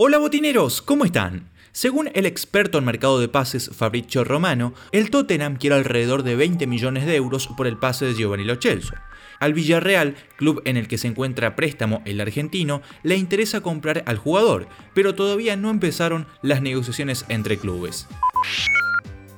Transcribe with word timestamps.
Hola 0.00 0.18
botineros, 0.18 0.80
¿cómo 0.80 1.04
están? 1.04 1.48
Según 1.72 2.08
el 2.14 2.24
experto 2.24 2.78
en 2.78 2.84
mercado 2.84 3.18
de 3.18 3.26
pases 3.26 3.68
Fabrizio 3.74 4.22
Romano, 4.22 4.72
el 4.92 5.10
Tottenham 5.10 5.56
quiere 5.56 5.74
alrededor 5.74 6.22
de 6.22 6.36
20 6.36 6.68
millones 6.68 7.04
de 7.04 7.16
euros 7.16 7.48
por 7.48 7.66
el 7.66 7.78
pase 7.78 8.04
de 8.04 8.14
Giovanni 8.14 8.44
Lo 8.44 8.54
Celso. 8.62 8.94
Al 9.40 9.54
Villarreal, 9.54 10.14
club 10.36 10.62
en 10.66 10.76
el 10.76 10.86
que 10.86 10.98
se 10.98 11.08
encuentra 11.08 11.56
préstamo 11.56 12.00
el 12.04 12.20
argentino, 12.20 12.80
le 13.02 13.16
interesa 13.16 13.60
comprar 13.60 14.04
al 14.06 14.18
jugador, 14.18 14.68
pero 14.94 15.16
todavía 15.16 15.56
no 15.56 15.68
empezaron 15.68 16.28
las 16.42 16.62
negociaciones 16.62 17.24
entre 17.28 17.58
clubes. 17.58 18.06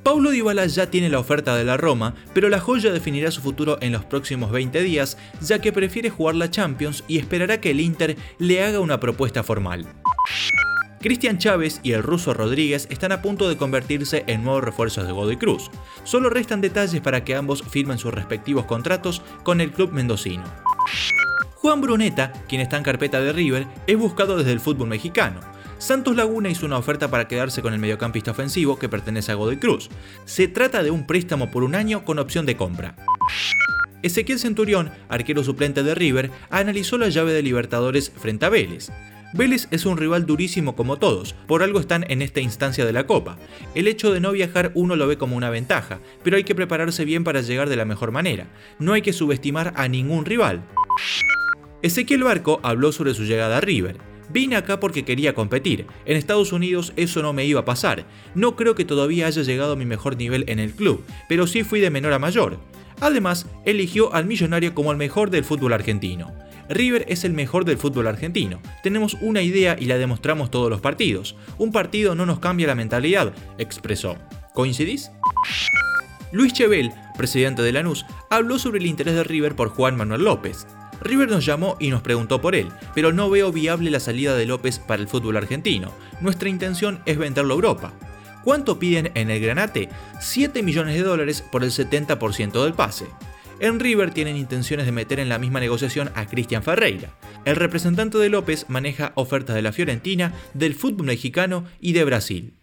Paulo 0.03 0.31
Dybala 0.31 0.67
ya 0.67 0.91
tiene 0.91 1.09
la 1.09 1.21
oferta 1.21 1.57
de 1.57 1.65
la 1.65 1.79
Roma, 1.79 2.15
pero 2.35 2.51
la 2.51 2.61
joya 2.61 2.93
definirá 2.93 3.31
su 3.31 3.41
futuro 3.41 3.79
en 3.81 3.93
los 3.93 4.05
próximos 4.05 4.51
20 4.51 4.83
días, 4.83 5.17
ya 5.41 5.59
que 5.61 5.73
prefiere 5.73 6.11
jugar 6.11 6.35
la 6.35 6.51
Champions 6.51 7.03
y 7.09 7.17
esperará 7.17 7.63
que 7.63 7.71
el 7.71 7.81
Inter 7.81 8.17
le 8.39 8.63
haga 8.63 8.81
una 8.81 9.01
propuesta 9.01 9.43
formal. 9.43 9.87
Cristian 11.01 11.39
Chávez 11.39 11.81
y 11.83 11.93
el 11.93 12.03
ruso 12.03 12.35
Rodríguez 12.35 12.87
están 12.91 13.13
a 13.13 13.23
punto 13.23 13.49
de 13.49 13.57
convertirse 13.57 14.25
en 14.27 14.45
nuevos 14.45 14.63
refuerzos 14.63 15.07
de 15.07 15.13
Godoy 15.13 15.39
Cruz. 15.39 15.71
Solo 16.05 16.29
restan 16.29 16.61
detalles 16.61 17.01
para 17.01 17.25
que 17.25 17.35
ambos 17.35 17.63
firmen 17.63 17.97
sus 17.97 18.13
respectivos 18.13 18.67
contratos 18.67 19.23
con 19.43 19.63
el 19.63 19.73
club 19.73 19.93
mendocino. 19.93 20.45
Juan 21.55 21.81
Bruneta, 21.81 22.33
quien 22.49 22.61
está 22.61 22.77
en 22.77 22.83
carpeta 22.83 23.21
de 23.21 23.33
River, 23.33 23.67
es 23.87 23.97
buscado 23.97 24.37
desde 24.37 24.53
el 24.53 24.61
fútbol 24.61 24.89
mexicano. 24.89 25.41
Santos 25.79 26.15
Laguna 26.15 26.51
hizo 26.51 26.67
una 26.67 26.77
oferta 26.77 27.11
para 27.11 27.29
quedarse 27.29 27.63
con 27.63 27.73
el 27.73 27.81
mediocampista 27.81 28.33
ofensivo 28.33 28.79
que 28.79 28.91
pertenece 28.91 29.33
a 29.33 29.37
Godoy 29.37 29.57
Cruz. 29.57 29.89
Se 30.27 30.49
trata 30.49 30.83
de 30.83 30.91
un 30.91 31.07
préstamo 31.07 31.51
por 31.51 31.65
un 31.65 31.75
año 31.75 32.05
con 32.05 32.19
opción 32.19 32.45
de 32.45 32.59
compra. 32.59 32.95
Ezequiel 34.03 34.39
Centurión, 34.39 34.91
arquero 35.09 35.43
suplente 35.45 35.83
de 35.83 35.95
River, 35.95 36.31
analizó 36.51 36.99
la 36.99 37.09
llave 37.09 37.33
de 37.33 37.43
Libertadores 37.43 38.11
frente 38.11 38.45
a 38.45 38.51
Vélez. 38.51 38.91
Vélez 39.33 39.69
es 39.71 39.87
un 39.87 39.97
rival 39.97 40.27
durísimo 40.27 40.75
como 40.75 40.97
todos, 40.97 41.35
por 41.47 41.63
algo 41.63 41.79
están 41.79 42.05
en 42.09 42.21
esta 42.21 42.41
instancia 42.41 42.85
de 42.85 42.93
la 42.93 43.07
Copa. 43.07 43.39
El 43.77 43.87
hecho 43.87 44.13
de 44.13 44.19
no 44.19 44.33
viajar 44.33 44.73
uno 44.75 44.97
lo 44.97 45.07
ve 45.07 45.19
como 45.19 45.37
una 45.37 45.51
ventaja, 45.51 46.01
pero 46.25 46.37
hay 46.37 46.43
que 46.43 46.57
prepararse 46.57 47.05
bien 47.05 47.23
para 47.23 47.41
llegar 47.41 47.69
de 47.69 47.77
la 47.77 47.85
mejor 47.85 48.11
manera. 48.11 48.49
No 48.81 48.93
hay 48.93 49.03
que 49.03 49.13
subestimar 49.13 49.73
a 49.77 49.87
ningún 49.87 50.25
rival. 50.25 50.63
Ezequiel 51.83 52.25
Barco 52.25 52.59
habló 52.65 52.91
sobre 52.91 53.15
su 53.15 53.23
llegada 53.23 53.59
a 53.59 53.61
River. 53.61 53.99
Vine 54.33 54.57
acá 54.57 54.81
porque 54.81 55.05
quería 55.05 55.33
competir. 55.33 55.87
En 56.07 56.17
Estados 56.17 56.53
Unidos 56.53 56.93
eso 56.97 57.23
no 57.23 57.33
me 57.33 57.45
iba 57.45 57.61
a 57.61 57.65
pasar. 57.65 58.07
No 58.35 58.57
creo 58.57 58.75
que 58.75 58.85
todavía 58.85 59.29
haya 59.29 59.43
llegado 59.43 59.75
a 59.75 59.77
mi 59.77 59.87
mejor 59.87 60.17
nivel 60.17 60.45
en 60.49 60.59
el 60.59 60.73
club, 60.73 61.05
pero 61.29 61.47
sí 61.47 61.63
fui 61.63 61.79
de 61.79 61.91
menor 61.91 62.13
a 62.13 62.19
mayor. 62.19 62.59
Además, 63.01 63.47
eligió 63.65 64.13
al 64.13 64.27
millonario 64.27 64.75
como 64.75 64.91
el 64.91 64.99
mejor 64.99 65.31
del 65.31 65.45
fútbol 65.45 65.73
argentino. 65.73 66.33
River 66.71 67.05
es 67.09 67.25
el 67.25 67.33
mejor 67.33 67.65
del 67.65 67.79
fútbol 67.79 68.07
argentino. 68.07 68.61
Tenemos 68.85 69.15
una 69.21 69.43
idea 69.43 69.77
y 69.79 69.87
la 69.87 69.99
demostramos 69.99 70.53
todos 70.53 70.71
los 70.71 70.81
partidos. 70.81 71.35
Un 71.59 71.73
partido 71.73 72.15
no 72.15 72.27
nos 72.27 72.39
cambia 72.39 72.69
la 72.69 72.77
mentalidad, 72.77 73.33
expresó. 73.59 74.17
¿Coincidís? 74.55 75.11
Luis 76.31 76.53
Chevel, 76.53 76.93
presidente 77.19 77.63
de 77.63 77.73
Lanús, 77.73 78.07
habló 78.31 78.57
sobre 78.61 78.79
el 78.79 78.87
interés 78.87 79.15
de 79.15 79.25
River 79.25 79.57
por 79.57 79.71
Juan 79.71 79.97
Manuel 79.97 80.23
López. 80.23 80.69
River 81.03 81.29
nos 81.29 81.45
llamó 81.45 81.77
y 81.81 81.91
nos 81.91 82.03
preguntó 82.03 82.41
por 82.41 82.55
él, 82.55 82.69
pero 82.95 83.13
no 83.13 83.29
veo 83.31 83.51
viable 83.51 83.91
la 83.91 83.99
salida 83.99 84.37
de 84.37 84.47
López 84.47 84.79
para 84.79 85.03
el 85.03 85.09
fútbol 85.09 85.39
argentino. 85.39 85.91
Nuestra 86.21 86.49
intención 86.49 87.01
es 87.05 87.19
venderlo 87.19 87.55
a 87.55 87.57
Europa. 87.57 87.93
¿Cuánto 88.45 88.79
piden 88.79 89.11
en 89.15 89.29
el 89.29 89.41
Granate? 89.41 89.89
7 90.21 90.63
millones 90.63 90.95
de 90.95 91.03
dólares 91.03 91.43
por 91.43 91.65
el 91.65 91.73
70% 91.73 92.63
del 92.63 92.75
pase. 92.75 93.07
En 93.61 93.79
River 93.79 94.11
tienen 94.15 94.39
intenciones 94.39 94.87
de 94.87 94.93
meter 94.93 95.21
en 95.21 95.29
la 95.29 95.39
misma 95.39 95.61
negociación 95.61 96.11
a 96.15 96.25
Cristian 96.25 96.63
Ferreira. 96.63 97.11
El 97.45 97.57
representante 97.57 98.17
de 98.17 98.31
López 98.31 98.65
maneja 98.69 99.13
ofertas 99.17 99.55
de 99.55 99.61
la 99.61 99.73
Fiorentina, 99.73 100.33
del 100.55 100.75
fútbol 100.75 101.07
mexicano 101.07 101.65
y 101.79 101.93
de 101.93 102.05
Brasil. 102.05 102.55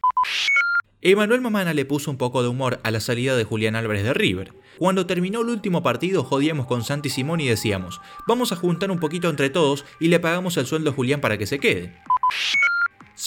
Emanuel 1.02 1.42
Mamana 1.42 1.76
le 1.76 1.86
puso 1.86 2.10
un 2.10 2.18
poco 2.18 2.42
de 2.42 2.50
humor 2.50 2.80
a 2.82 2.90
la 2.90 3.00
salida 3.00 3.36
de 3.36 3.44
Julián 3.44 3.76
Álvarez 3.76 4.04
de 4.04 4.16
River. 4.16 4.54
Cuando 4.80 5.06
terminó 5.06 5.42
el 5.42 5.50
último 5.50 5.84
partido 5.84 6.24
jodíamos 6.24 6.66
con 6.66 6.84
Santi 6.84 7.12
Simón 7.12 7.42
y 7.42 7.48
decíamos, 7.48 8.02
vamos 8.28 8.52
a 8.52 8.56
juntar 8.56 8.90
un 8.90 9.00
poquito 9.00 9.30
entre 9.30 9.52
todos 9.52 9.86
y 10.00 10.08
le 10.08 10.20
pagamos 10.20 10.58
el 10.58 10.66
sueldo 10.66 10.90
a 10.90 10.94
Julián 10.94 11.22
para 11.22 11.38
que 11.38 11.46
se 11.46 11.60
quede. 11.60 11.94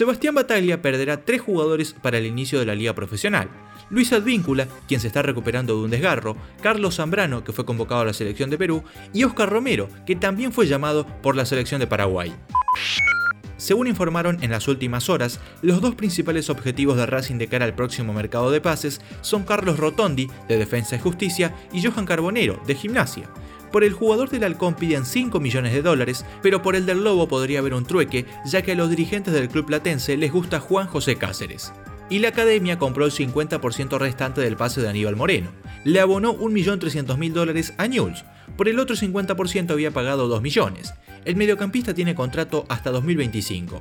Sebastián 0.01 0.35
Bataglia 0.35 0.81
perderá 0.81 1.27
tres 1.27 1.43
jugadores 1.43 1.93
para 1.93 2.17
el 2.17 2.25
inicio 2.25 2.59
de 2.59 2.65
la 2.65 2.75
liga 2.75 2.95
profesional. 2.95 3.51
Luis 3.91 4.15
Advíncula, 4.15 4.67
quien 4.89 4.99
se 4.99 5.09
está 5.09 5.21
recuperando 5.21 5.77
de 5.77 5.85
un 5.85 5.91
desgarro, 5.91 6.39
Carlos 6.63 6.97
Zambrano, 6.97 7.45
que 7.45 7.53
fue 7.53 7.67
convocado 7.67 8.01
a 8.01 8.05
la 8.07 8.15
selección 8.15 8.49
de 8.49 8.57
Perú, 8.57 8.83
y 9.13 9.25
Oscar 9.25 9.51
Romero, 9.51 9.91
que 10.07 10.17
también 10.17 10.53
fue 10.53 10.67
llamado 10.67 11.07
por 11.21 11.37
la 11.37 11.45
selección 11.45 11.81
de 11.81 11.87
Paraguay. 11.87 12.35
Según 13.59 13.89
informaron 13.89 14.43
en 14.43 14.53
las 14.53 14.69
últimas 14.69 15.11
horas, 15.11 15.39
los 15.61 15.83
dos 15.83 15.97
principales 15.97 16.49
objetivos 16.49 16.97
de 16.97 17.05
Racing 17.05 17.37
de 17.37 17.49
cara 17.49 17.67
al 17.67 17.75
próximo 17.75 18.15
mercado 18.15 18.51
de 18.51 18.63
pases 18.63 19.03
son 19.21 19.43
Carlos 19.43 19.79
Rotondi, 19.79 20.31
de 20.49 20.57
Defensa 20.57 20.97
y 20.97 21.01
Justicia, 21.01 21.55
y 21.75 21.83
Johan 21.83 22.07
Carbonero, 22.07 22.59
de 22.67 22.75
Gimnasia. 22.75 23.29
Por 23.73 23.85
el 23.85 23.93
jugador 23.93 24.31
del 24.31 24.45
Halcón 24.45 24.75
piden 24.75 25.05
5 25.05 25.39
millones 25.39 25.73
de 25.73 25.83
dólares, 25.83 26.25
pero 26.43 26.61
por 26.61 26.75
el 26.75 26.87
del 26.87 27.05
Lobo 27.05 27.29
podría 27.29 27.61
haber 27.61 27.75
un 27.75 27.85
trueque, 27.85 28.27
ya 28.45 28.63
que 28.63 28.73
a 28.73 28.75
los 28.75 28.91
dirigentes 28.91 29.33
del 29.33 29.49
club 29.49 29.67
platense 29.67 30.17
les 30.17 30.33
gusta 30.33 30.59
Juan 30.59 30.89
José 30.89 31.17
Cáceres. 31.17 31.73
Y 32.09 32.19
la 32.19 32.29
academia 32.29 32.79
compró 32.79 33.07
el 33.07 33.13
50% 33.13 33.99
restante 33.99 34.41
del 34.41 34.57
pase 34.57 34.81
de 34.81 34.89
Aníbal 34.89 35.15
Moreno. 35.15 35.51
Le 35.85 36.01
abonó 36.01 36.37
1.300.000 36.37 37.33
dólares 37.33 37.73
a 37.79 37.87
Newell's. 37.87 38.25
Por 38.57 38.69
el 38.69 38.81
otro 38.81 38.97
50% 38.97 39.71
había 39.71 39.93
pagado 39.93 40.27
2 40.27 40.43
millones. 40.43 40.93
El 41.25 41.37
mediocampista 41.37 41.95
tiene 41.95 42.17
contrato 42.17 42.67
hasta 42.69 42.91
2025. 42.91 43.81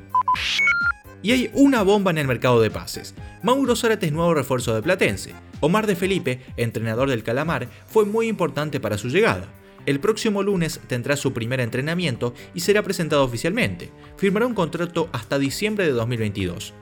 Y 1.23 1.31
hay 1.31 1.49
una 1.53 1.81
bomba 1.81 2.11
en 2.11 2.19
el 2.19 2.27
mercado 2.27 2.61
de 2.61 2.69
pases. 2.69 3.15
Mauro 3.41 3.75
Zárate 3.75 4.05
es 4.05 4.11
nuevo 4.11 4.35
refuerzo 4.35 4.75
de 4.75 4.83
Platense. 4.83 5.33
Omar 5.59 5.87
de 5.87 5.95
Felipe, 5.95 6.41
entrenador 6.55 7.09
del 7.09 7.23
Calamar, 7.23 7.67
fue 7.87 8.05
muy 8.05 8.27
importante 8.27 8.79
para 8.79 8.97
su 8.97 9.09
llegada. 9.09 9.47
El 9.89 9.99
próximo 9.99 10.43
lunes 10.43 10.79
tendrá 10.85 11.15
su 11.15 11.33
primer 11.33 11.59
entrenamiento 11.59 12.35
y 12.53 12.59
será 12.59 12.83
presentado 12.83 13.23
oficialmente. 13.23 13.89
Firmará 14.17 14.45
un 14.45 14.53
contrato 14.53 15.09
hasta 15.13 15.39
diciembre 15.39 15.85
de 15.85 15.93
2022. 15.93 16.75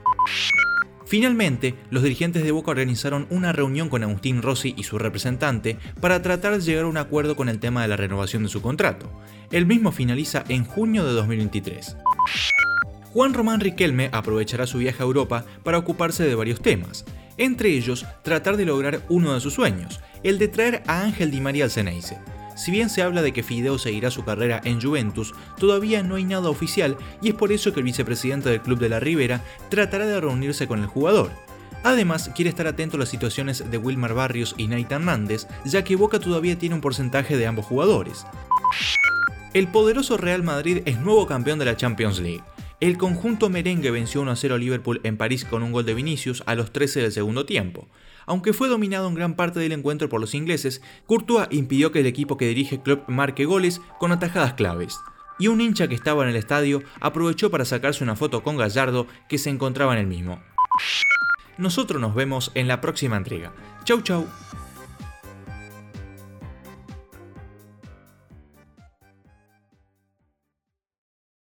Finalmente, 1.06 1.74
los 1.88 2.02
dirigentes 2.02 2.44
de 2.44 2.52
Boca 2.52 2.70
organizaron 2.70 3.26
una 3.30 3.54
reunión 3.54 3.88
con 3.88 4.02
Agustín 4.02 4.42
Rossi 4.42 4.74
y 4.76 4.82
su 4.82 4.98
representante 4.98 5.78
para 6.02 6.20
tratar 6.20 6.52
de 6.52 6.60
llegar 6.60 6.84
a 6.84 6.88
un 6.88 6.98
acuerdo 6.98 7.34
con 7.34 7.48
el 7.48 7.60
tema 7.60 7.80
de 7.80 7.88
la 7.88 7.96
renovación 7.96 8.42
de 8.42 8.50
su 8.50 8.60
contrato. 8.60 9.10
El 9.50 9.64
mismo 9.64 9.90
finaliza 9.90 10.44
en 10.50 10.66
junio 10.66 11.06
de 11.06 11.14
2023. 11.14 11.96
Juan 13.14 13.32
Román 13.32 13.60
Riquelme 13.60 14.10
aprovechará 14.12 14.66
su 14.66 14.76
viaje 14.76 15.02
a 15.02 15.06
Europa 15.06 15.46
para 15.62 15.78
ocuparse 15.78 16.24
de 16.24 16.34
varios 16.34 16.60
temas, 16.60 17.06
entre 17.38 17.70
ellos 17.70 18.04
tratar 18.20 18.58
de 18.58 18.66
lograr 18.66 19.00
uno 19.08 19.32
de 19.32 19.40
sus 19.40 19.54
sueños, 19.54 19.98
el 20.22 20.38
de 20.38 20.48
traer 20.48 20.82
a 20.86 21.04
Ángel 21.04 21.30
Di 21.30 21.40
María 21.40 21.64
al 21.64 21.70
Ceneice. 21.70 22.18
Si 22.58 22.72
bien 22.72 22.90
se 22.90 23.02
habla 23.02 23.22
de 23.22 23.32
que 23.32 23.44
Fideo 23.44 23.78
seguirá 23.78 24.10
su 24.10 24.24
carrera 24.24 24.60
en 24.64 24.82
Juventus, 24.82 25.32
todavía 25.58 26.02
no 26.02 26.16
hay 26.16 26.24
nada 26.24 26.50
oficial 26.50 26.96
y 27.22 27.28
es 27.28 27.34
por 27.34 27.52
eso 27.52 27.72
que 27.72 27.78
el 27.78 27.84
vicepresidente 27.84 28.48
del 28.48 28.60
club 28.60 28.80
de 28.80 28.88
la 28.88 28.98
Ribera 28.98 29.44
tratará 29.68 30.06
de 30.06 30.20
reunirse 30.20 30.66
con 30.66 30.80
el 30.80 30.86
jugador. 30.86 31.30
Además, 31.84 32.32
quiere 32.34 32.48
estar 32.48 32.66
atento 32.66 32.96
a 32.96 33.00
las 33.00 33.10
situaciones 33.10 33.70
de 33.70 33.78
Wilmar 33.78 34.12
Barrios 34.12 34.56
y 34.58 34.66
Nathan 34.66 35.02
Hernández, 35.02 35.46
ya 35.64 35.84
que 35.84 35.94
Boca 35.94 36.18
todavía 36.18 36.58
tiene 36.58 36.74
un 36.74 36.80
porcentaje 36.80 37.36
de 37.36 37.46
ambos 37.46 37.64
jugadores. 37.64 38.26
El 39.54 39.68
poderoso 39.68 40.16
Real 40.16 40.42
Madrid 40.42 40.82
es 40.84 40.98
nuevo 40.98 41.28
campeón 41.28 41.60
de 41.60 41.64
la 41.64 41.76
Champions 41.76 42.18
League. 42.18 42.42
El 42.80 42.96
conjunto 42.96 43.48
merengue 43.48 43.90
venció 43.90 44.22
1-0 44.22 44.54
a 44.54 44.56
Liverpool 44.56 45.00
en 45.02 45.16
París 45.16 45.44
con 45.44 45.64
un 45.64 45.72
gol 45.72 45.84
de 45.84 45.94
Vinicius 45.94 46.44
a 46.46 46.54
los 46.54 46.72
13 46.72 47.02
del 47.02 47.10
segundo 47.10 47.44
tiempo. 47.44 47.88
Aunque 48.24 48.52
fue 48.52 48.68
dominado 48.68 49.08
en 49.08 49.14
gran 49.14 49.34
parte 49.34 49.58
del 49.58 49.72
encuentro 49.72 50.08
por 50.08 50.20
los 50.20 50.32
ingleses, 50.32 50.80
Courtois 51.06 51.48
impidió 51.50 51.90
que 51.90 52.00
el 52.00 52.06
equipo 52.06 52.36
que 52.36 52.46
dirige 52.46 52.80
Klopp 52.80 53.08
marque 53.08 53.46
goles 53.46 53.80
con 53.98 54.12
atajadas 54.12 54.54
claves. 54.54 54.96
Y 55.40 55.48
un 55.48 55.60
hincha 55.60 55.88
que 55.88 55.96
estaba 55.96 56.22
en 56.22 56.28
el 56.28 56.36
estadio 56.36 56.84
aprovechó 57.00 57.50
para 57.50 57.64
sacarse 57.64 58.04
una 58.04 58.14
foto 58.14 58.44
con 58.44 58.56
Gallardo 58.56 59.08
que 59.28 59.38
se 59.38 59.50
encontraba 59.50 59.94
en 59.94 59.98
el 59.98 60.06
mismo. 60.06 60.40
Nosotros 61.56 62.00
nos 62.00 62.14
vemos 62.14 62.52
en 62.54 62.68
la 62.68 62.80
próxima 62.80 63.16
entrega. 63.16 63.52
Chau 63.82 64.02
chau. 64.02 64.24